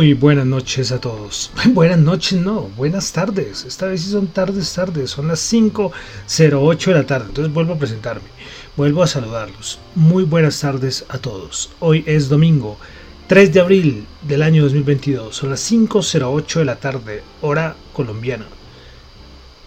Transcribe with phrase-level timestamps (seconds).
[0.00, 1.50] Muy buenas noches a todos.
[1.74, 3.66] Buenas noches, no, buenas tardes.
[3.66, 5.10] Esta vez sí son tardes, tardes.
[5.10, 7.26] Son las 5.08 de la tarde.
[7.28, 8.30] Entonces vuelvo a presentarme.
[8.78, 9.78] Vuelvo a saludarlos.
[9.94, 11.68] Muy buenas tardes a todos.
[11.80, 12.78] Hoy es domingo
[13.26, 15.36] 3 de abril del año 2022.
[15.36, 18.46] Son las 5.08 de la tarde, hora colombiana.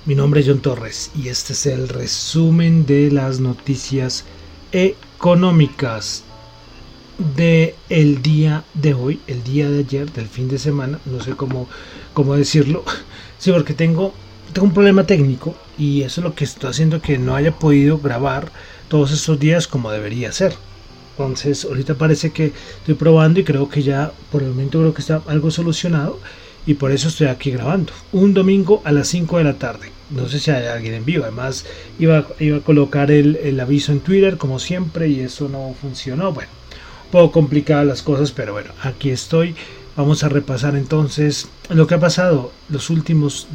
[0.07, 4.25] Mi nombre es John Torres y este es el resumen de las noticias
[4.71, 6.23] económicas
[7.35, 11.31] de el día de hoy, el día de ayer, del fin de semana, no sé
[11.31, 11.67] cómo,
[12.13, 12.83] cómo decirlo,
[13.37, 14.13] sí, porque tengo,
[14.51, 17.97] tengo un problema técnico y eso es lo que está haciendo que no haya podido
[17.97, 18.51] grabar
[18.87, 20.53] todos estos días como debería ser.
[21.11, 25.01] Entonces, ahorita parece que estoy probando y creo que ya por el momento creo que
[25.01, 26.19] está algo solucionado
[26.65, 27.93] y por eso estoy aquí grabando.
[28.11, 29.91] Un domingo a las 5 de la tarde.
[30.09, 31.23] No sé si hay alguien en vivo.
[31.23, 31.65] Además,
[31.99, 36.31] iba, iba a colocar el, el aviso en Twitter como siempre y eso no funcionó.
[36.33, 36.49] Bueno,
[37.13, 39.53] poco complicadas las cosas, pero bueno, aquí estoy.
[39.95, 43.45] Vamos a repasar entonces lo que ha pasado los últimos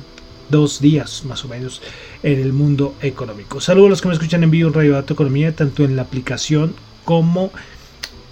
[0.48, 1.82] dos días más o menos
[2.22, 3.60] en el mundo económico.
[3.60, 6.02] Saludos a los que me escuchan en vivo en Radio Dato Economía, tanto en la
[6.02, 6.72] aplicación
[7.04, 7.50] como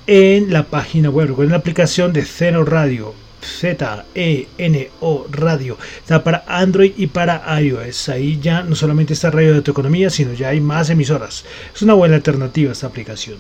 [0.07, 1.35] en la página web.
[1.41, 5.77] En la aplicación de Zeno Radio, Z-E-N-O Radio.
[5.99, 8.11] Está para Android y para iOS.
[8.11, 11.45] Ahí ya no solamente está Radio de Economía, sino ya hay más emisoras.
[11.75, 13.39] Es una buena alternativa esta aplicación.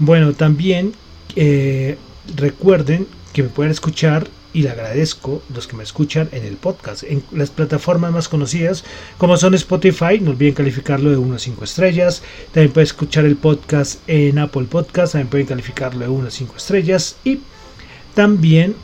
[0.00, 0.94] Bueno, también
[1.40, 1.96] eh,
[2.34, 7.04] recuerden que me pueden escuchar y le agradezco los que me escuchan en el podcast,
[7.04, 8.84] en las plataformas más conocidas
[9.18, 12.22] como son Spotify, no olviden calificarlo de 1 a 5 estrellas,
[12.52, 16.56] también pueden escuchar el podcast en Apple Podcast, también pueden calificarlo de 1 a 5
[16.56, 17.16] estrellas.
[17.22, 17.38] Y
[18.16, 18.74] también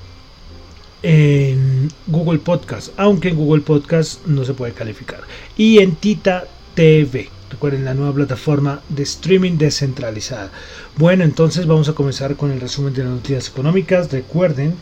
[1.03, 5.23] en Google Podcast, aunque en Google Podcast no se puede calificar,
[5.57, 6.45] y en Tita
[6.77, 7.34] TV.
[7.51, 10.51] Recuerden la nueva plataforma de streaming descentralizada.
[10.97, 14.11] Bueno, entonces vamos a comenzar con el resumen de las noticias económicas.
[14.11, 14.75] Recuerden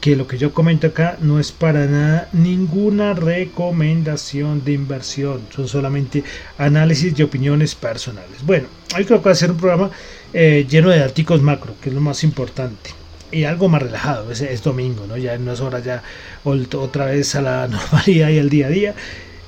[0.00, 5.66] que lo que yo comento acá no es para nada ninguna recomendación de inversión, son
[5.66, 6.22] solamente
[6.58, 8.44] análisis y opiniones personales.
[8.44, 9.90] Bueno, hoy creo que va a ser un programa
[10.32, 12.90] eh, lleno de artículos macro, que es lo más importante.
[13.32, 15.16] Y algo más relajado, es, es domingo, ¿no?
[15.16, 16.02] Ya en unas horas ya
[16.44, 18.94] otra vez a la normalidad y al día a día.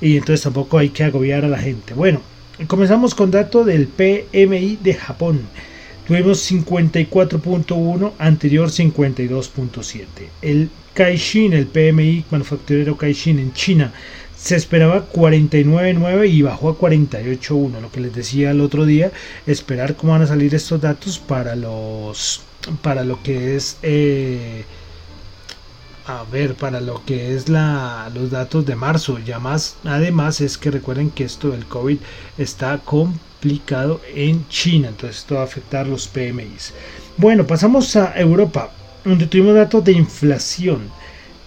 [0.01, 1.93] Y entonces tampoco hay que agobiar a la gente.
[1.93, 2.21] Bueno,
[2.67, 5.41] Comenzamos con dato del PMI de Japón.
[6.05, 10.05] Tuvimos 54.1, anterior 52.7.
[10.41, 13.93] El Caixin, el PMI manufacturero Caixin en China,
[14.35, 17.79] se esperaba 49.9 y bajó a 48.1.
[17.79, 19.11] Lo que les decía el otro día,
[19.47, 22.41] esperar cómo van a salir estos datos para los
[22.81, 24.65] para lo que es eh,
[26.09, 29.19] a ver para lo que es la, los datos de marzo.
[29.19, 31.99] Ya más, además es que recuerden que esto del COVID
[32.37, 36.73] está complicado en China, entonces esto va a afectar los PMIs.
[37.17, 38.71] Bueno, pasamos a Europa,
[39.05, 40.89] donde tuvimos datos de inflación.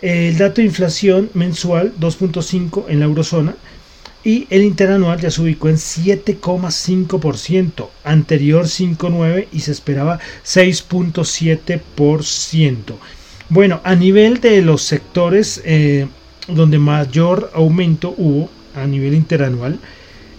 [0.00, 3.56] El dato de inflación mensual 2.5 en la eurozona
[4.22, 12.94] y el interanual ya se ubicó en 7,5%, anterior 5,9 y se esperaba 6.7%.
[13.52, 16.06] Bueno, a nivel de los sectores eh,
[16.48, 19.78] donde mayor aumento hubo a nivel interanual,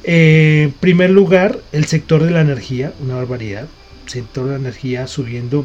[0.03, 3.67] eh, primer lugar, el sector de la energía, una barbaridad.
[4.07, 5.63] Sector de la energía subiendo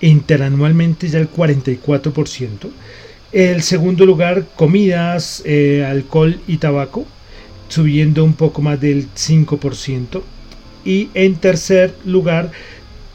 [0.00, 2.70] interanualmente ya el 44%.
[3.32, 7.04] El segundo lugar, comidas, eh, alcohol y tabaco,
[7.68, 10.22] subiendo un poco más del 5%.
[10.86, 12.50] Y en tercer lugar,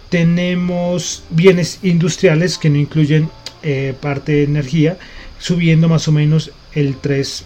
[0.10, 3.30] tenemos bienes industriales que no incluyen
[3.64, 4.98] eh, parte de energía,
[5.38, 7.44] subiendo más o menos el 3%.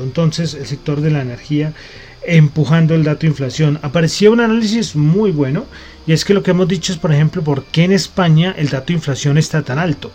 [0.00, 1.72] Entonces el sector de la energía
[2.26, 3.78] empujando el dato de inflación.
[3.82, 5.66] Apareció un análisis muy bueno
[6.06, 8.68] y es que lo que hemos dicho es, por ejemplo, por qué en España el
[8.68, 10.10] dato de inflación está tan alto.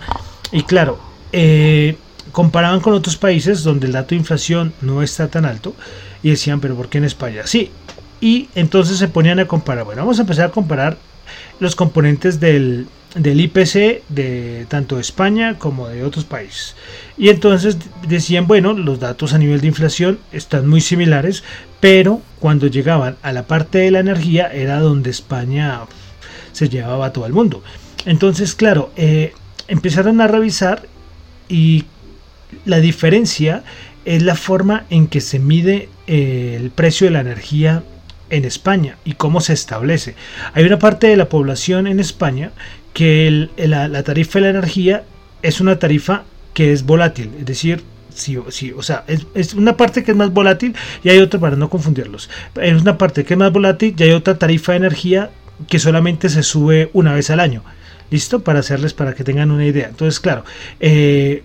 [0.52, 1.00] Y claro,
[1.32, 1.96] eh,
[2.32, 5.76] comparaban con otros países donde el dato de inflación no está tan alto
[6.24, 7.44] y decían, pero ¿por qué en España?
[7.46, 7.72] Sí.
[8.22, 9.86] Y entonces se ponían a comparar.
[9.86, 10.98] Bueno, vamos a empezar a comparar
[11.60, 16.76] los componentes del, del IPC de tanto de España como de otros países.
[17.18, 17.78] Y entonces
[18.08, 21.44] decían, bueno, los datos a nivel de inflación están muy similares,
[21.80, 25.82] pero cuando llegaban a la parte de la energía era donde España
[26.52, 27.64] se llevaba a todo el mundo.
[28.06, 29.34] Entonces, claro, eh,
[29.68, 30.88] empezaron a revisar
[31.48, 31.86] y
[32.66, 33.64] la diferencia
[34.06, 37.84] es la forma en que se mide eh, el precio de la energía
[38.30, 40.16] en España y cómo se establece.
[40.54, 42.52] Hay una parte de la población en España
[42.94, 45.04] que la, tarifa de la energía
[45.42, 46.24] es una tarifa
[46.54, 50.34] que es volátil, es decir, Sí, sí, o sea, es, una parte que es más
[50.34, 52.30] volátil y hay otra para no confundirlos.
[52.60, 55.30] Es una parte que es más volátil y hay otra tarifa de energía
[55.70, 57.64] que solamente se sube una vez al año.
[58.10, 58.44] ¿Listo?
[58.44, 59.88] Para hacerles, para que tengan una idea.
[59.88, 60.44] Entonces, claro,
[60.82, 61.44] eh,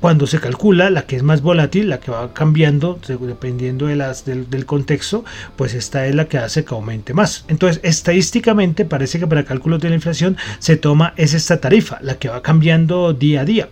[0.00, 4.24] cuando se calcula la que es más volátil, la que va cambiando dependiendo de las,
[4.24, 5.24] del, contexto,
[5.56, 7.44] pues esta es la que hace que aumente más.
[7.48, 12.16] Entonces, estadísticamente parece que para cálculos de la inflación se toma es esta tarifa, la
[12.18, 13.68] que va cambiando día a día.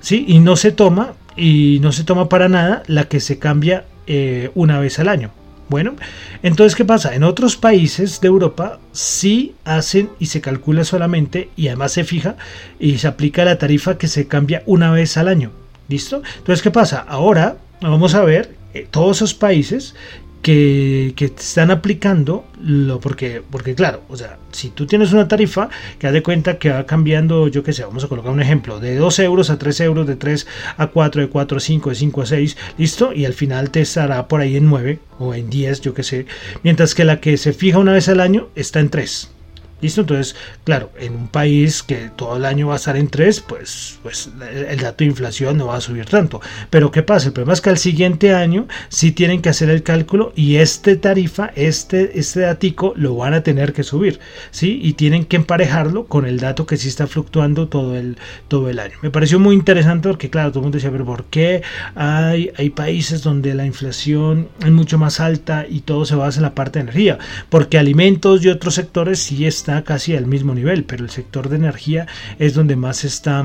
[0.00, 0.24] ¿Sí?
[0.28, 4.50] Y no se toma, y no se toma para nada la que se cambia eh,
[4.54, 5.30] una vez al año.
[5.70, 5.94] Bueno,
[6.42, 7.14] entonces, ¿qué pasa?
[7.14, 12.34] En otros países de Europa sí hacen y se calcula solamente y además se fija
[12.80, 15.52] y se aplica la tarifa que se cambia una vez al año.
[15.86, 16.22] ¿Listo?
[16.38, 17.04] Entonces, ¿qué pasa?
[17.06, 19.94] Ahora vamos a ver eh, todos esos países
[20.42, 26.06] que, están aplicando lo porque porque claro o sea si tú tienes una tarifa que
[26.06, 28.96] haz de cuenta que va cambiando yo que sé vamos a colocar un ejemplo de
[28.96, 30.46] 2 euros a 3 euros de 3
[30.76, 33.80] a 4 de 4 a 5 de 5 a 6 listo y al final te
[33.80, 36.26] estará por ahí en 9 o en 10 yo que sé
[36.62, 39.30] mientras que la que se fija una vez al año está en 3
[39.80, 40.02] ¿Listo?
[40.02, 43.98] Entonces, claro, en un país que todo el año va a estar en 3, pues,
[44.02, 46.40] pues el dato de inflación no va a subir tanto.
[46.68, 47.28] Pero ¿qué pasa?
[47.28, 50.96] El problema es que al siguiente año sí tienen que hacer el cálculo y este
[50.96, 54.20] tarifa, este, este datico, lo van a tener que subir.
[54.50, 54.80] ¿sí?
[54.82, 58.16] Y tienen que emparejarlo con el dato que sí está fluctuando todo el,
[58.48, 58.94] todo el año.
[59.02, 61.62] Me pareció muy interesante porque, claro, todo el mundo decía, pero ¿por qué
[61.94, 66.42] hay, hay países donde la inflación es mucho más alta y todo se basa en
[66.42, 67.18] la parte de energía?
[67.48, 71.56] Porque alimentos y otros sectores sí están casi al mismo nivel, pero el sector de
[71.56, 72.06] energía
[72.38, 73.44] es donde más está,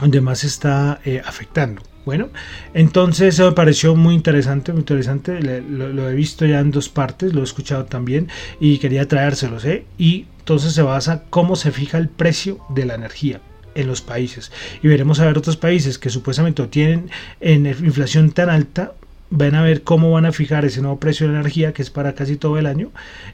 [0.00, 1.82] donde más está eh, afectando.
[2.04, 2.30] Bueno,
[2.72, 5.42] entonces eso me pareció muy interesante, muy interesante.
[5.42, 8.28] Lo, he visto ya en dos partes, lo he escuchado también
[8.60, 9.66] y quería traérselos.
[9.66, 9.84] ¿eh?
[9.98, 13.42] Y entonces se basa cómo se fija el precio de la energía
[13.74, 14.50] en los países.
[14.82, 18.94] Y veremos a ver otros países que supuestamente tienen en inflación tan alta
[19.30, 21.90] van a ver cómo van a fijar ese nuevo precio de la energía que es
[21.90, 22.90] para casi todo el año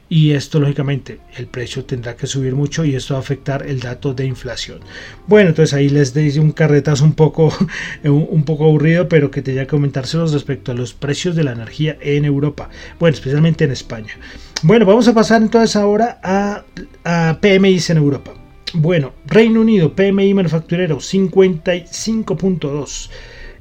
[0.09, 3.79] y esto lógicamente el precio tendrá que subir mucho y esto va a afectar el
[3.79, 4.81] dato de inflación.
[5.27, 7.53] Bueno entonces ahí les doy un carretazo un poco
[8.03, 11.97] un poco aburrido pero que tenía que comentárselos respecto a los precios de la energía
[12.01, 12.69] en Europa.
[12.99, 14.15] Bueno especialmente en España.
[14.63, 16.65] Bueno vamos a pasar entonces ahora a,
[17.05, 18.33] a PMIs en Europa.
[18.73, 23.09] Bueno Reino Unido PMI manufacturero 55.2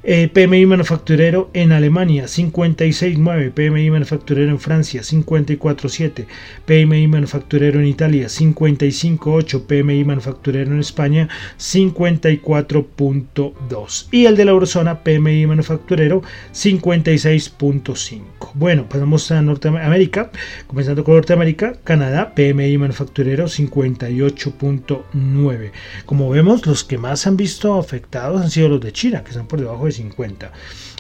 [0.07, 6.27] eh, PMI manufacturero en Alemania 56.9, PMI manufacturero en Francia 54.7,
[6.67, 15.03] PMI manufacturero en Italia 55.8, PMI manufacturero en España 54.2 y el de la eurozona
[15.03, 16.21] PMI manufacturero
[16.53, 18.51] 56.5.
[18.55, 20.31] Bueno, pasamos a Norteamérica,
[20.67, 25.71] comenzando con Norteamérica, Canadá PMI manufacturero 58.9.
[26.05, 29.47] Como vemos, los que más han visto afectados han sido los de China, que están
[29.47, 30.53] por debajo de 50.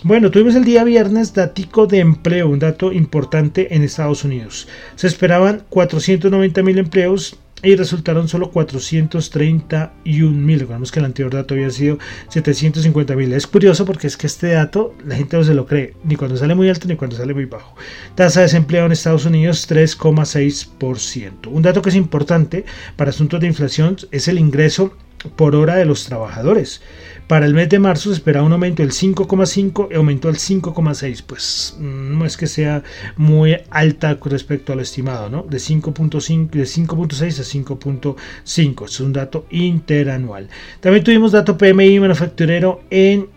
[0.02, 4.68] Bueno, tuvimos el día viernes datico de empleo, un dato importante en Estados Unidos.
[4.96, 10.60] Se esperaban 490 mil empleos y resultaron solo 431 mil.
[10.60, 11.98] Recordemos que el anterior dato había sido
[12.28, 13.32] 750 mil.
[13.32, 16.36] Es curioso porque es que este dato la gente no se lo cree, ni cuando
[16.36, 17.74] sale muy alto ni cuando sale muy bajo.
[18.14, 21.46] Tasa de desempleo en Estados Unidos 3,6%.
[21.46, 22.64] Un dato que es importante
[22.96, 24.94] para asuntos de inflación es el ingreso
[25.36, 26.82] por hora de los trabajadores.
[27.28, 31.24] Para el mes de marzo se esperaba un aumento del 5,5 y aumentó al 5,6.
[31.26, 32.82] Pues mm, no es que sea
[33.16, 35.42] muy alta respecto a lo estimado, ¿no?
[35.42, 38.84] De 5.5 de 5.6 a 5.5.
[38.84, 40.48] Es un dato interanual.
[40.80, 43.28] También tuvimos dato PMI manufacturero en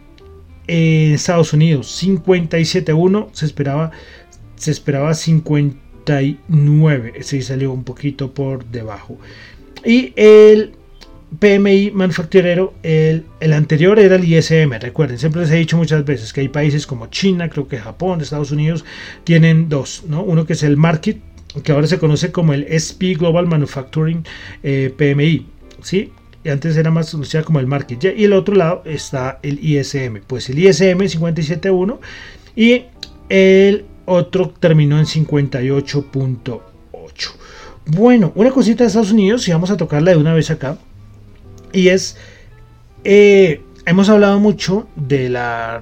[0.68, 3.92] Estados Unidos, 57.1, se esperaba
[4.58, 9.18] se esperaba 59, se salió un poquito por debajo.
[9.86, 10.77] Y el
[11.40, 14.72] PMI manufacturero, el, el, anterior era el ISM.
[14.80, 18.22] Recuerden, siempre les he dicho muchas veces que hay países como China, creo que Japón,
[18.22, 18.86] Estados Unidos,
[19.24, 20.24] tienen dos, ¿no?
[20.24, 21.20] Uno que es el Market,
[21.64, 24.24] que ahora se conoce como el SP Global Manufacturing
[24.64, 25.46] eh, PMI,
[25.82, 26.12] ¿sí?
[26.50, 28.06] Antes era más conocido como el Market.
[28.18, 30.22] Y el otro lado está el ISM.
[30.26, 32.00] Pues el ISM 57.1
[32.56, 32.86] y
[33.28, 36.62] el otro terminó en 58.8.
[37.88, 40.78] Bueno, una cosita de Estados Unidos, y vamos a tocarla de una vez acá,
[41.74, 42.18] y es,
[43.04, 45.82] eh, hemos hablado mucho de la,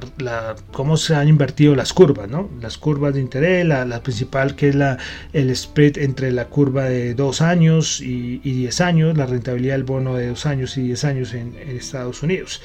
[0.71, 2.49] cómo se han invertido las curvas, ¿no?
[2.61, 4.97] Las curvas de interés, la, principal que es la,
[5.33, 10.15] el spread entre la curva de 2 años y, 10 años, la rentabilidad del bono
[10.15, 12.61] de 2 años y 10 años en, en Estados Unidos.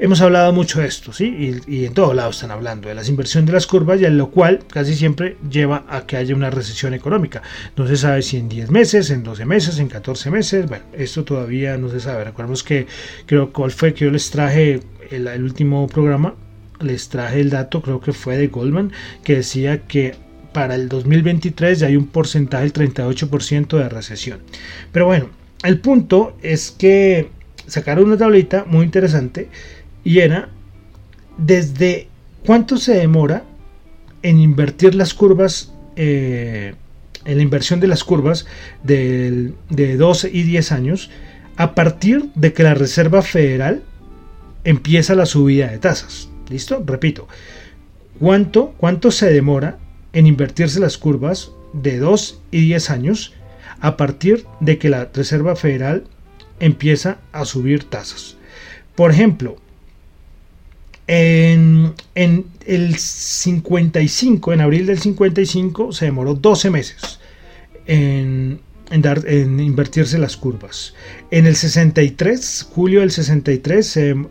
[0.00, 1.60] Hemos hablado mucho de esto, ¿sí?
[1.66, 4.60] Y, en todos lados están hablando de las inversiones de las curvas, y lo cual
[4.72, 7.42] casi siempre lleva a que haya una recesión económica.
[7.76, 10.68] No se sabe si en 10 meses, en 12 meses, en 14 meses.
[10.68, 12.22] Bueno, esto todavía no se sabe.
[12.22, 12.86] Recordemos que
[13.26, 16.34] creo cuál fue que yo les traje el, el último programa.
[16.80, 18.92] Les traje el dato, creo que fue de Goldman,
[19.24, 20.14] que decía que
[20.52, 24.38] para el 2023 ya hay un porcentaje del 38% de recesión.
[24.92, 25.28] Pero bueno,
[25.64, 27.30] el punto es que
[27.66, 29.48] sacaron una tablita muy interesante
[30.04, 30.48] y era
[31.38, 32.08] desde
[32.44, 33.44] cuánto se demora
[34.22, 36.74] en invertir las curvas, eh,
[37.24, 38.46] en la inversión de las curvas
[38.82, 41.10] de, 12 y 10 años,
[41.56, 43.82] a partir de que la Reserva Federal
[44.64, 46.28] empieza la subida de tasas.
[46.48, 46.82] ¿Listo?
[46.84, 47.28] Repito,
[48.18, 49.78] ¿cuánto, cuánto se demora
[50.12, 53.34] en invertirse las curvas de 2 y 10 años
[53.80, 56.04] a partir de que la Reserva Federal
[56.60, 58.36] empieza a subir tasas?
[58.94, 59.58] Por ejemplo,
[61.08, 61.94] en,
[62.66, 67.18] el 55, en abril del 55, se demoró 12 meses
[67.86, 68.60] en,
[68.90, 70.94] en invertirse las curvas.
[71.30, 74.28] En el 63, julio del 63, en,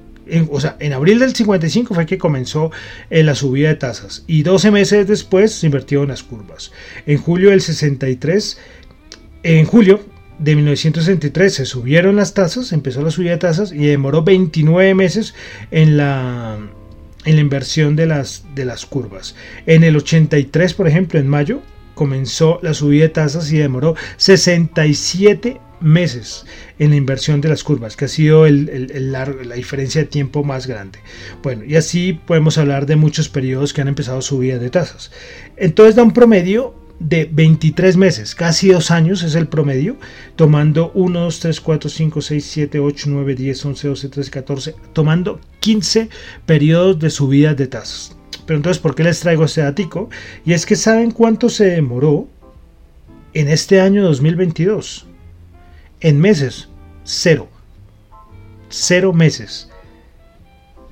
[0.51, 2.71] o sea, en abril del 55 fue que comenzó
[3.09, 6.71] eh, la subida de tasas y 12 meses después se invirtieron las curvas.
[7.07, 8.59] En julio del 63,
[9.43, 10.01] en julio
[10.39, 15.33] de 1963 se subieron las tasas, empezó la subida de tasas y demoró 29 meses
[15.71, 16.57] en la,
[17.25, 19.35] en la inversión de las, de las curvas.
[19.65, 21.61] En el 83, por ejemplo, en mayo,
[21.95, 26.45] comenzó la subida de tasas y demoró 67 meses
[26.79, 30.99] en la inversión de las curvas, que ha sido la diferencia de tiempo más grande.
[31.43, 35.11] Bueno, y así podemos hablar de muchos periodos que han empezado subida de tasas.
[35.55, 39.97] Entonces da un promedio de 23 meses, casi dos años es el promedio,
[40.35, 44.75] tomando 1, 2, 3, 4, 5, 6, 7, 8, 9, 10, 11, 12, 13, 14,
[44.93, 46.09] tomando 15
[46.45, 48.15] periodos de subida de tasas.
[48.45, 50.09] Pero entonces, ¿por qué les traigo este datico?
[50.45, 52.27] Y es que ¿saben cuánto se demoró
[53.33, 55.05] en este año 2022?
[55.99, 56.69] En meses,
[57.03, 57.49] cero.
[58.69, 59.69] Cero meses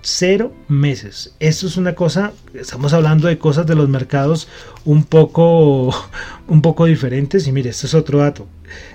[0.06, 1.36] cero meses.
[1.40, 4.48] Esto es una cosa, estamos hablando de cosas de los mercados
[4.86, 5.94] un poco,
[6.48, 7.48] un poco diferentes.
[7.48, 8.48] Y mire, este es otro dato.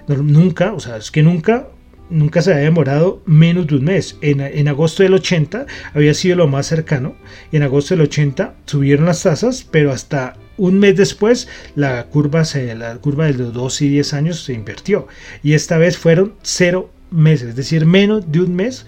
[0.07, 1.69] Nunca, o sea, es que nunca,
[2.11, 4.17] nunca se había demorado menos de un mes.
[4.21, 7.17] En, agosto del 80 había sido lo más cercano.
[7.51, 12.75] En agosto del 80 subieron las tasas, pero hasta un mes después la curva, se,
[12.77, 15.09] la curva de los 2 y 10 años se invirtió.
[15.43, 18.87] Y esta vez fueron cero meses, es decir, menos de un mes.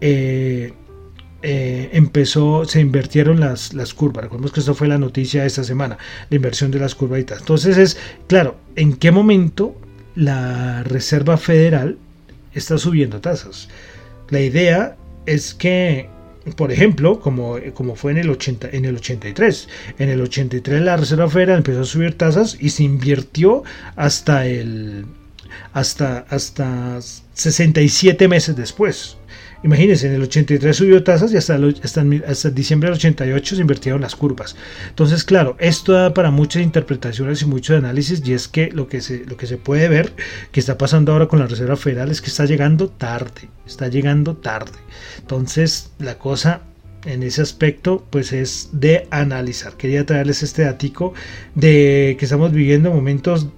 [0.00, 0.72] Eh,
[1.46, 4.24] eh, empezó, se invirtieron las, las curvas.
[4.24, 5.98] Recordemos que esto fue la noticia de esta semana,
[6.30, 7.40] la inversión de las curvaditas.
[7.40, 7.98] Entonces es,
[8.28, 9.76] claro, ¿en qué momento
[10.14, 11.98] la Reserva Federal
[12.54, 13.68] está subiendo tasas?
[14.30, 14.96] La idea
[15.26, 16.08] es que,
[16.56, 20.96] por ejemplo, como, como fue en el, 80, en el 83, en el 83 la
[20.96, 23.64] Reserva Federal empezó a subir tasas y se invirtió
[23.96, 25.04] hasta el
[25.74, 27.00] hasta, hasta
[27.34, 29.18] 67 meses después.
[29.64, 31.58] Imagínense, en el 83 subió tasas y hasta,
[32.28, 34.56] hasta, diciembre del 88 se invirtieron las curvas.
[34.90, 39.00] Entonces, claro, esto da para muchas interpretaciones y muchos análisis y es que lo que
[39.00, 40.12] se, lo que se puede ver
[40.52, 44.36] que está pasando ahora con la Reserva Federal es que está llegando tarde, está llegando
[44.36, 44.78] tarde.
[45.20, 46.60] Entonces, la cosa
[47.06, 49.78] en ese aspecto pues es de analizar.
[49.78, 51.14] Quería traerles este datico
[51.54, 53.48] de que estamos viviendo momentos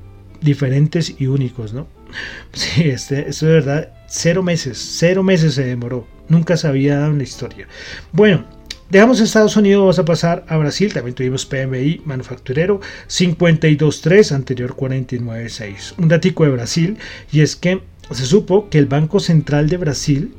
[0.41, 1.89] diferentes y únicos, ¿no?
[2.53, 6.07] Sí, este, esto de verdad Cero meses, cero meses se demoró.
[6.29, 7.67] Nunca se había dado en la historia.
[8.13, 8.45] Bueno,
[8.89, 10.93] dejamos Estados Unidos, vamos a pasar a Brasil.
[10.93, 15.95] También tuvimos PMI manufacturero 52.3, anterior 49.6.
[15.99, 16.99] Un datico de Brasil
[17.33, 20.35] y es que se supo que el Banco Central de Brasil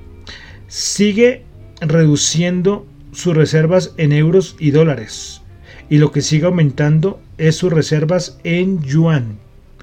[0.67, 1.43] sigue
[1.81, 5.41] reduciendo sus reservas en euros y dólares.
[5.89, 9.37] Y lo que sigue aumentando es sus reservas en yuan,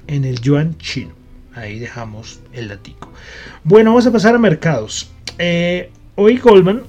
[0.07, 1.24] en el yuan chino.
[1.55, 3.11] Ahí dejamos el datico.
[3.63, 5.09] Bueno, vamos a pasar a mercados.
[5.37, 6.83] Eh, hoy Goldman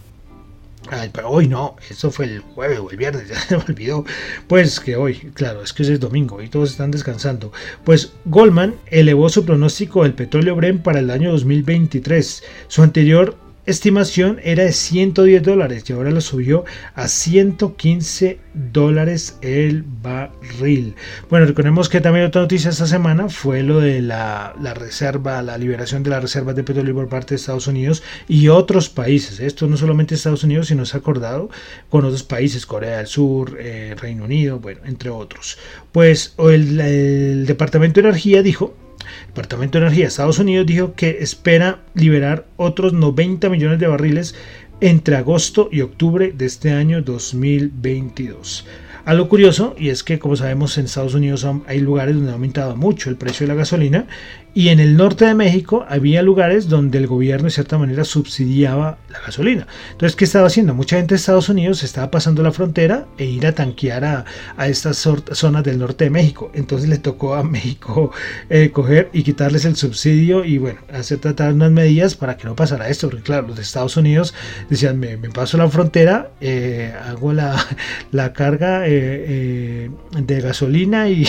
[1.12, 4.04] pero hoy no, eso fue el jueves o el viernes, ya se me olvidó.
[4.46, 7.52] Pues que hoy, claro, es que es domingo y todos están descansando.
[7.84, 12.42] Pues Goldman elevó su pronóstico del petróleo Brent para el año 2023.
[12.68, 19.82] Su anterior estimación era de 110 dólares y ahora lo subió a 115 dólares el
[19.82, 20.94] barril.
[21.28, 26.02] Bueno, recordemos que también otra noticia esta semana fue lo de la, reserva, la liberación
[26.02, 29.40] de las reservas de petróleo por parte de Estados Unidos y otros países.
[29.40, 31.50] Esto no solamente Estados Unidos, sino se ha acordado
[31.90, 35.58] con otros países, Corea del Sur, eh, Reino Unido, bueno, entre otros.
[35.92, 38.74] Pues el, el Departamento de Energía dijo
[39.22, 43.86] el Departamento de Energía de Estados Unidos dijo que espera liberar otros 90 millones de
[43.86, 44.34] barriles
[44.80, 48.66] entre agosto y octubre de este año 2022.
[49.06, 52.74] Algo curioso, y es que como sabemos en Estados Unidos hay lugares donde ha aumentado
[52.74, 54.08] mucho el precio de la gasolina
[54.56, 58.96] y en el norte de México había lugares donde el gobierno de cierta manera subsidiaba
[59.10, 59.66] la gasolina.
[59.92, 60.72] Entonces, ¿qué estaba haciendo?
[60.72, 64.24] Mucha gente de Estados Unidos estaba pasando la frontera e ir a tanquear a,
[64.66, 64.96] estas
[65.32, 66.50] zonas del norte de México.
[66.54, 68.12] Entonces le tocó a México
[68.48, 72.56] eh, coger y quitarles el subsidio y bueno, hacer tratar unas medidas para que no
[72.56, 73.10] pasara esto.
[73.10, 74.32] Porque claro, los de Estados Unidos
[74.70, 77.62] decían, me, paso la frontera, eh, hago la,
[78.32, 81.26] carga eh, de gasolina y,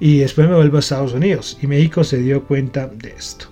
[0.00, 1.58] y después me vuelvo a Estados Unidos.
[1.62, 3.46] Y México se dio cuenta de esto.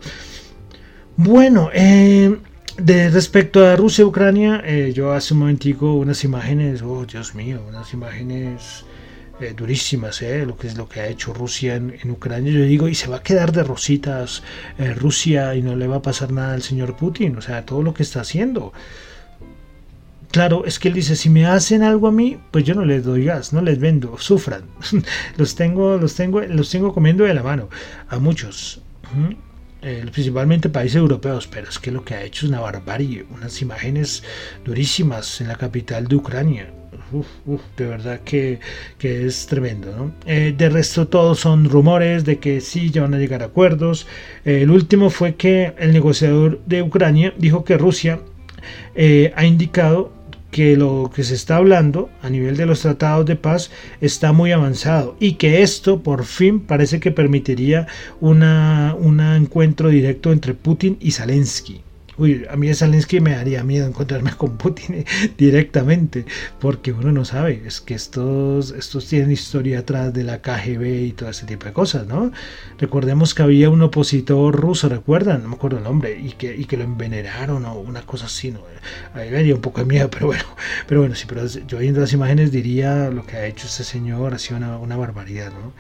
[1.17, 2.37] Bueno, eh,
[2.77, 7.37] de respecto a Rusia y Ucrania, eh, yo hace un momentico unas imágenes, oh Dios
[7.37, 8.85] mío, unas imágenes
[9.41, 12.53] eh, durísimas, lo que es lo que ha hecho Rusia en, Ucrania.
[12.53, 14.43] Yo digo, y se va a quedar de rositas
[14.97, 17.95] Rusia y no le va a pasar nada al señor Putin, o sea, todo lo
[17.95, 18.73] que está haciendo.
[20.35, 23.05] Claro, es que él dice, si me hacen algo a mí, pues yo no les
[23.05, 24.65] doy gas, no les vendo, sufran.
[25.37, 27.69] los tengo, los tengo, los tengo comiendo de la mano
[28.09, 28.83] a muchos.
[29.81, 33.63] Eh, principalmente países europeos, pero es que lo que ha hecho es una barbarie, unas
[33.63, 34.25] imágenes
[34.65, 36.69] durísimas en la capital de Ucrania.
[37.77, 38.59] de verdad que,
[39.01, 40.11] es tremendo.
[40.27, 44.09] Eh, de resto, todos son rumores de que sí, ya van a llegar a acuerdos.
[44.45, 48.19] Eh, el último fue que el negociador de Ucrania dijo que Rusia
[49.37, 50.14] ha indicado
[50.55, 54.53] que lo que se está hablando a nivel de los tratados de paz está muy
[54.53, 57.89] avanzado y que esto por fin parece que permitiría
[58.21, 61.81] una, un encuentro directo entre Putin y Zelensky.
[62.17, 65.05] Uy, a mí Zelensky me daría miedo encontrarme con Putin
[65.39, 66.25] directamente,
[66.61, 71.13] porque uno no sabe, es que estos, estos tienen historia atrás de la KGB y
[71.13, 72.31] todo ese tipo de cosas, ¿no?
[72.79, 75.43] Recordemos que había un opositor ruso, ¿recuerdan?
[75.43, 78.53] No me acuerdo el nombre, y que, y que lo envenenaron o una cosa así,
[78.53, 78.61] ¿no?
[79.15, 80.45] Ahí me un poco de miedo, pero bueno,
[80.87, 84.35] pero bueno, sí, pero yo viendo las imágenes diría lo que ha hecho este señor
[84.35, 85.73] ha sido una, una barbaridad, ¿no?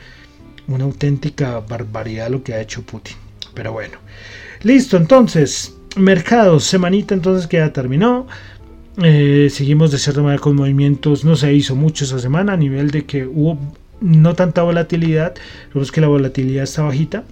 [0.66, 3.16] Una auténtica barbaridad lo que ha hecho Putin,
[3.54, 3.98] pero bueno.
[4.62, 8.26] Listo, entonces, mercados, semanita entonces que ya terminó.
[9.02, 12.90] Eh, seguimos de cierta manera con movimientos, no se hizo mucho esa semana a nivel
[12.90, 13.58] de que hubo
[14.00, 15.34] no tanta volatilidad,
[15.74, 17.24] es que la volatilidad está bajita.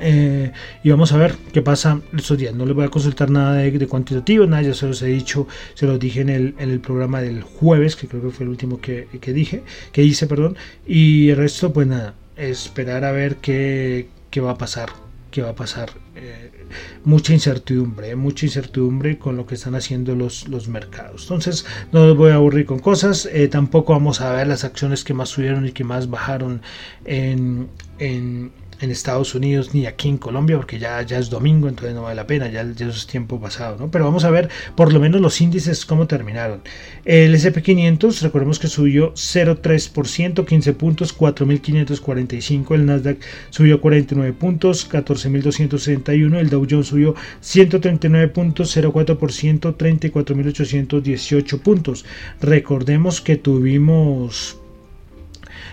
[0.00, 0.50] Eh,
[0.82, 2.54] y vamos a ver qué pasa estos días.
[2.54, 5.86] No les voy a consultar nada de, cuantitativo, nada, ya se los he dicho, se
[5.86, 8.80] los dije en el, en el programa del jueves, que creo que fue el último
[8.80, 10.56] que, que dije, que hice, perdón.
[10.86, 15.01] Y el resto, pues nada, esperar a ver qué, qué va a pasar
[15.32, 15.90] qué va a pasar.
[16.14, 16.52] Eh,
[17.04, 21.22] mucha incertidumbre, mucha incertidumbre con lo que están haciendo los, los mercados.
[21.22, 23.28] Entonces, no los voy a aburrir con cosas.
[23.32, 26.62] Eh, tampoco vamos a ver las acciones que más subieron y que más bajaron
[27.04, 27.70] en,
[28.82, 32.16] en Estados Unidos ni aquí en Colombia, porque ya, ya es domingo, entonces no vale
[32.16, 33.90] la pena, ya, ya es tiempo pasado, ¿no?
[33.90, 36.62] Pero vamos a ver por lo menos los índices cómo terminaron.
[37.04, 43.18] El SP500, recordemos que subió 0,3%, 15 puntos, 4.545, el Nasdaq
[43.50, 52.04] subió 49 puntos, 14.261, el Dow Jones subió 139 puntos, 0,4%, 34.818 puntos.
[52.40, 54.61] Recordemos que tuvimos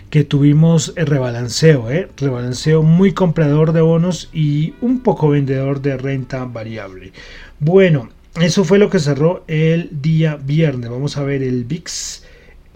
[0.10, 2.10] que tuvimos el rebalanceo, ¿eh?
[2.18, 7.14] rebalanceo muy comprador de bonos y un poco vendedor de renta variable.
[7.60, 10.90] Bueno, eso fue lo que cerró el día viernes.
[10.90, 12.24] Vamos a ver el VIX.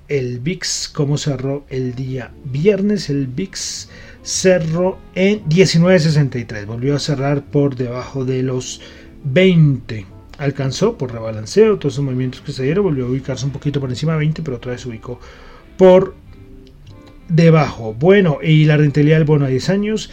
[0.10, 3.10] El VIX, cómo cerró el día viernes.
[3.10, 3.90] El VIX
[4.22, 6.66] cerró en 19.63.
[6.66, 8.82] Volvió a cerrar por debajo de los
[9.24, 10.06] 20.
[10.38, 12.84] Alcanzó por rebalanceo todos esos movimientos que se dieron.
[12.84, 15.20] Volvió a ubicarse un poquito por encima de 20, pero otra vez se ubicó
[15.78, 16.16] por
[17.30, 17.94] debajo.
[17.94, 20.10] Bueno, y la rentabilidad del bono a 10 años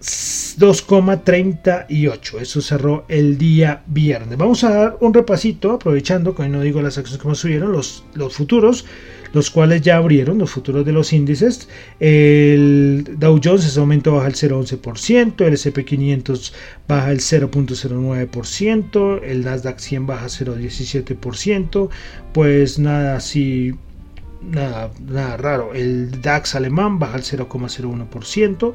[0.00, 2.40] 2,38.
[2.40, 4.36] Eso cerró el día viernes.
[4.38, 7.72] Vamos a dar un repasito, aprovechando que hoy no digo las acciones que más subieron,
[7.72, 8.86] los, los futuros,
[9.32, 11.68] los cuales ya abrieron, los futuros de los índices.
[12.00, 16.52] El Dow Jones ese momento baja el 0,11%, el SP500
[16.88, 21.90] baja el 0,09%, el Nasdaq 100 baja 0,17%.
[22.32, 23.74] Pues nada, así
[24.42, 25.74] nada, nada raro.
[25.74, 28.72] El DAX alemán baja al 0,01%.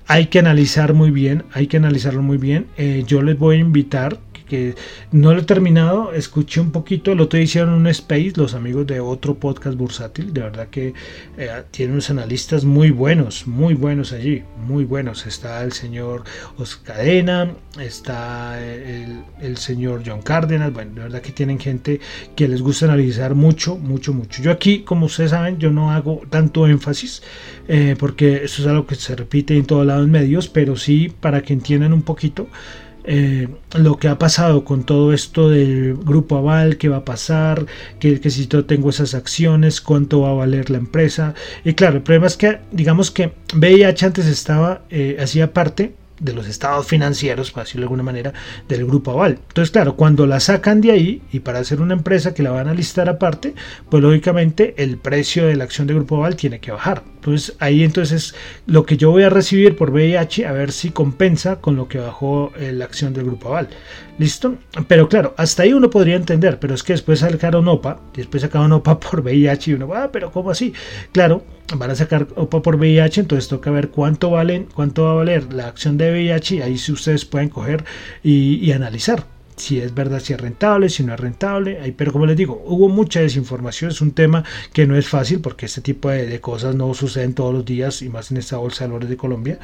[0.07, 2.67] hay que analizar muy bien, hay que analizarlo muy bien.
[2.77, 4.75] Eh, yo les voy a invitar que
[5.13, 8.85] no lo he terminado, escuché un poquito, el otro día hicieron un space, los amigos
[8.87, 10.93] de otro podcast bursátil, de verdad que
[11.37, 15.25] eh, tienen unos analistas muy buenos, muy buenos allí, muy buenos.
[15.25, 16.23] Está el señor
[16.57, 21.99] Oscadena, está el, el, señor John Cárdenas, bueno, de verdad que tienen gente
[22.35, 24.41] que les gusta analizar mucho, mucho, mucho.
[24.41, 27.21] Yo aquí, como ustedes saben, yo no hago tanto énfasis,
[27.67, 31.41] eh, porque eso es algo que se repite en todos lados medios, pero sí para
[31.41, 32.47] que entiendan un poquito.
[33.11, 37.65] Eh, lo que ha pasado con todo esto del grupo aval, qué va a pasar,
[37.97, 41.33] que, que, si yo tengo esas acciones, cuánto va a valer la empresa.
[41.65, 46.33] Y claro, el problema es que, digamos que VIH antes estaba, eh, hacía parte de
[46.33, 48.33] los estados financieros, para decirlo de alguna manera,
[48.67, 49.39] del grupo Aval.
[49.47, 52.67] Entonces, claro, cuando la sacan de ahí y para hacer una empresa que la van
[52.67, 53.55] a listar aparte,
[53.89, 57.03] pues lógicamente el precio de la acción de grupo Aval tiene que bajar.
[57.15, 61.57] Entonces, ahí entonces lo que yo voy a recibir por VIH, a ver si compensa
[61.57, 63.69] con lo que bajó eh, la acción del grupo Aval.
[64.19, 64.57] ¿Listo?
[64.89, 68.73] Pero claro, hasta ahí uno podría entender, pero es que después sacaron OPA, después sacaron
[68.73, 70.73] OPA por VIH y uno, ah, pero ¿cómo así?
[71.13, 71.45] Claro,
[71.77, 75.53] van a sacar OPA por VIH, entonces toca ver cuánto valen, cuánto va a valer
[75.53, 77.85] la acción de VIH y ahí sí ustedes pueden coger
[78.21, 79.23] y analizar
[79.59, 81.93] si es verdad, si es rentable, si no es rentable.
[81.95, 84.43] Pero como les digo, hubo mucha desinformación, es un tema
[84.73, 88.09] que no es fácil porque este tipo de, cosas no suceden todos los días y
[88.09, 89.59] más en esta bolsa de valores de Colombia.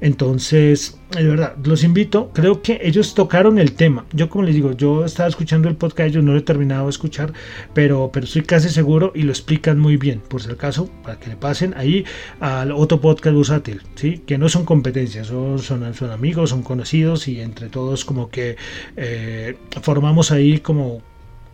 [0.00, 4.06] Entonces, de verdad, los invito, creo que ellos tocaron el tema.
[4.12, 6.90] Yo como les digo, yo estaba escuchando el podcast, yo no lo he terminado de
[6.90, 7.32] escuchar,
[7.74, 11.30] pero, pero estoy casi seguro y lo explican muy bien, por si acaso, para que
[11.30, 12.04] le pasen ahí
[12.38, 14.22] al otro podcast bursátil, ¿sí?
[14.26, 18.56] que no son competencias, son, son, son amigos, son conocidos y entre todos como que...
[18.96, 19.39] Eh,
[19.82, 21.02] formamos ahí como,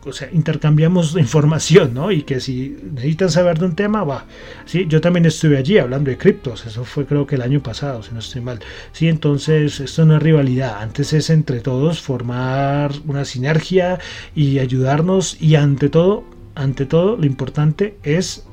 [0.04, 2.12] o sea, intercambiamos información, ¿no?
[2.12, 4.24] Y que si necesitan saber de un tema, va.
[4.64, 8.02] Sí, yo también estuve allí hablando de criptos, eso fue creo que el año pasado,
[8.02, 8.60] si no estoy mal.
[8.92, 13.98] Sí, entonces esto no es rivalidad, antes es entre todos formar una sinergia
[14.34, 18.46] y ayudarnos y ante todo, ante todo, lo importante es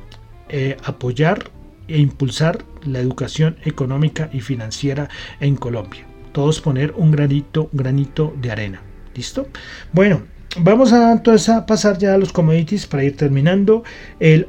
[0.49, 1.51] eh, apoyar
[1.87, 6.05] e impulsar la educación económica y financiera en Colombia.
[6.31, 8.92] Todos poner un granito, granito de arena.
[9.15, 9.47] ¿Listo?
[9.91, 10.23] Bueno,
[10.59, 13.83] vamos a entonces a pasar ya a los commodities para ir terminando.
[14.19, 14.47] El,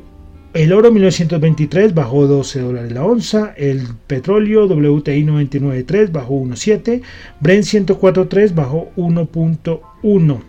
[0.54, 3.54] el oro 1923 bajó 12 dólares la onza.
[3.56, 7.02] El petróleo WTI 99.3 bajó 1.7.
[7.40, 10.42] Brent 104.3 bajó 1.1.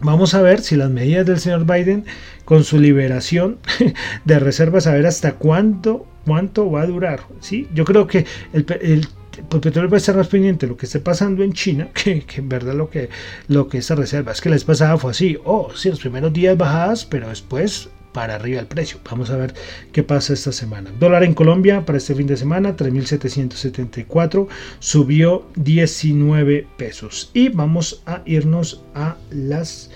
[0.00, 2.04] Vamos a ver si las medidas del señor Biden
[2.44, 3.58] con su liberación
[4.24, 7.20] de reservas, a ver hasta cuánto, cuánto va a durar.
[7.40, 7.66] ¿sí?
[7.74, 11.00] Yo creo que el, el el petróleo va a estar más pendiente lo que esté
[11.00, 13.08] pasando en China que, en verdad lo que,
[13.48, 14.32] lo que esta reserva.
[14.32, 15.38] Es que la vez pasada fue así.
[15.44, 18.98] Oh, sí, los primeros días bajadas, pero después para arriba el precio.
[19.08, 19.54] Vamos a ver
[19.92, 20.90] qué pasa esta semana.
[20.98, 24.48] Dólar en Colombia para este fin de semana, 3.774,
[24.80, 27.30] subió 19 pesos.
[27.34, 29.90] Y vamos a irnos a las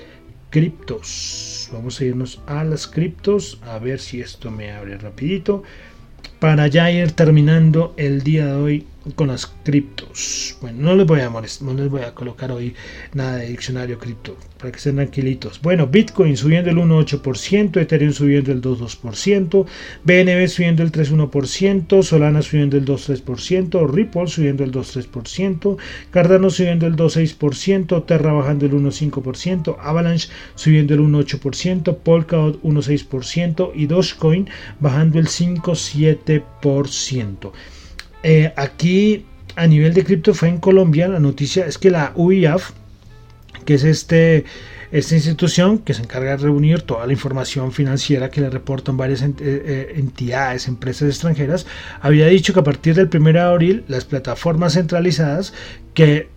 [0.50, 1.68] criptos.
[1.72, 5.62] Vamos a irnos a las criptos, a ver si esto me abre rapidito.
[6.38, 10.56] Para ya ir terminando el día de hoy con las criptos.
[10.60, 12.74] Bueno, no les voy a no les voy a colocar hoy
[13.14, 15.60] nada de diccionario cripto para que estén tranquilitos.
[15.60, 19.66] Bueno, Bitcoin subiendo el 1.8%, Ethereum subiendo el 2.2%,
[20.04, 25.78] BNB subiendo el 3.1%, Solana subiendo el 2.3%, Ripple subiendo el 2.3%,
[26.10, 33.86] Cardano subiendo el 2.6%, Terra bajando el 1.5%, Avalanche subiendo el 1.8%, Polkadot 1.6% y
[33.86, 37.52] Dogecoin bajando el 5.7%.
[38.22, 41.08] Eh, aquí a nivel de cripto fue en Colombia.
[41.08, 42.70] La noticia es que la UIAF,
[43.64, 44.44] que es este,
[44.90, 49.22] esta institución que se encarga de reunir toda la información financiera que le reportan varias
[49.22, 51.66] eh, eh, entidades, empresas extranjeras,
[52.00, 55.52] había dicho que a partir del 1 de abril las plataformas centralizadas
[55.94, 56.28] que,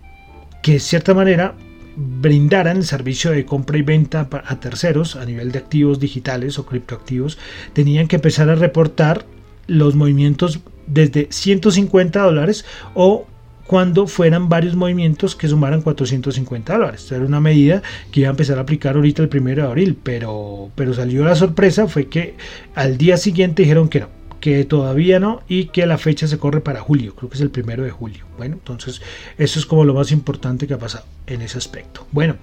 [0.62, 1.54] que de cierta manera
[1.96, 6.66] brindaran el servicio de compra y venta a terceros a nivel de activos digitales o
[6.66, 7.38] criptoactivos,
[7.72, 9.24] tenían que empezar a reportar
[9.66, 13.26] los movimientos desde 150 dólares o
[13.66, 17.02] cuando fueran varios movimientos que sumaran 450 dólares.
[17.02, 19.98] Esto era una medida que iba a empezar a aplicar ahorita el 1 de abril,
[20.02, 22.36] pero, pero salió la sorpresa, fue que
[22.74, 24.08] al día siguiente dijeron que no,
[24.40, 27.50] que todavía no y que la fecha se corre para julio, creo que es el
[27.50, 28.24] primero de julio.
[28.38, 29.02] Bueno, entonces
[29.38, 32.06] eso es como lo más importante que ha pasado en ese aspecto.
[32.12, 32.36] Bueno,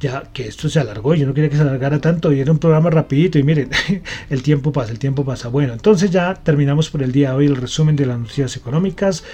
[0.00, 2.58] ya que esto se alargó, yo no quería que se alargara tanto y era un
[2.58, 3.70] programa rapidito y miren,
[4.30, 5.48] el tiempo pasa, el tiempo pasa.
[5.48, 9.24] Bueno, entonces ya terminamos por el día de hoy el resumen de las noticias económicas.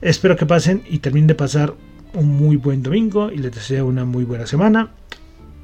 [0.00, 1.74] Espero que pasen y terminen de pasar
[2.14, 4.90] un muy buen domingo y les deseo una muy buena semana.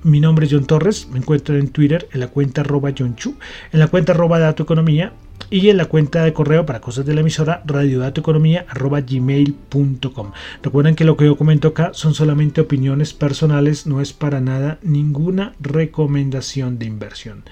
[0.05, 3.37] Mi nombre es John Torres, me encuentro en Twitter en la cuenta arroba John Chu,
[3.73, 5.13] en la cuenta arroba Dato Economía
[5.51, 11.17] y en la cuenta de correo para cosas de la emisora radiodatoeconomía.gmail.com Recuerden que lo
[11.17, 16.87] que yo comento acá son solamente opiniones personales, no es para nada ninguna recomendación de
[16.87, 17.45] inversión.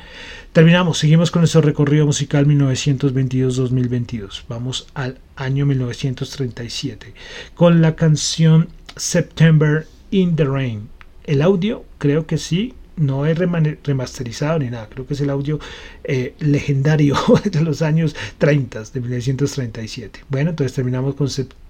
[0.52, 4.42] Terminamos, seguimos con nuestro recorrido musical 1922-2022.
[4.48, 7.14] Vamos al año 1937
[7.55, 10.88] con la canción September in the Rain.
[11.24, 15.59] El audio creo que sí no es remasterizado ni nada, creo que es el audio
[16.05, 20.24] eh, legendario de los años 30, de 1937.
[20.28, 21.28] Bueno, entonces terminamos con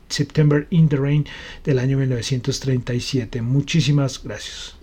[0.08, 1.26] September in the Rain
[1.64, 3.42] del año 1937.
[3.42, 4.76] Muchísimas gracias.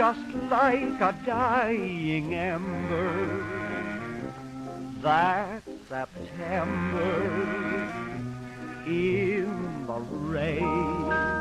[0.00, 3.44] Like a dying ember.
[5.02, 7.22] That September
[8.86, 10.00] in the
[10.32, 11.39] rain.